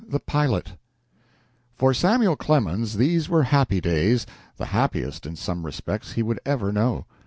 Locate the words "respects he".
5.63-6.23